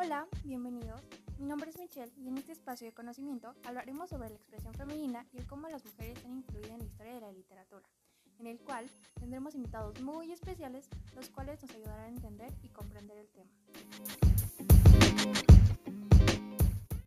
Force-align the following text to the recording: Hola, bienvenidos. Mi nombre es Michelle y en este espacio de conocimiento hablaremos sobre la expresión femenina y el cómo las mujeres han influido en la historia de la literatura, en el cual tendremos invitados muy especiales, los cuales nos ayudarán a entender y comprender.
Hola, 0.00 0.28
bienvenidos. 0.44 1.02
Mi 1.40 1.46
nombre 1.46 1.70
es 1.70 1.76
Michelle 1.76 2.12
y 2.16 2.28
en 2.28 2.38
este 2.38 2.52
espacio 2.52 2.86
de 2.86 2.94
conocimiento 2.94 3.56
hablaremos 3.64 4.08
sobre 4.08 4.28
la 4.28 4.36
expresión 4.36 4.72
femenina 4.72 5.26
y 5.32 5.38
el 5.38 5.46
cómo 5.48 5.68
las 5.68 5.84
mujeres 5.84 6.24
han 6.24 6.36
influido 6.36 6.72
en 6.72 6.78
la 6.78 6.84
historia 6.84 7.14
de 7.14 7.20
la 7.20 7.32
literatura, 7.32 7.82
en 8.38 8.46
el 8.46 8.60
cual 8.60 8.88
tendremos 9.18 9.56
invitados 9.56 10.00
muy 10.00 10.30
especiales, 10.30 10.88
los 11.16 11.28
cuales 11.30 11.60
nos 11.62 11.72
ayudarán 11.72 12.04
a 12.04 12.08
entender 12.10 12.52
y 12.62 12.68
comprender. 12.68 13.17